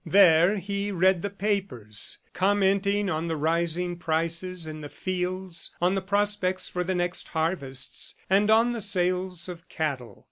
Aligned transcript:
There 0.03 0.57
he 0.57 0.91
read 0.91 1.21
the 1.21 1.29
papers, 1.29 2.17
commenting 2.33 3.07
on 3.07 3.27
the 3.27 3.37
rising 3.37 3.97
prices 3.97 4.65
in 4.65 4.81
the 4.81 4.89
fields, 4.89 5.75
on 5.79 5.93
the 5.93 6.01
prospects 6.01 6.67
for 6.67 6.83
the 6.83 6.95
next 6.95 7.27
harvests 7.27 8.15
and 8.27 8.49
on 8.49 8.71
the 8.71 8.81
sales 8.81 9.47
of 9.47 9.69
cattle. 9.69 10.19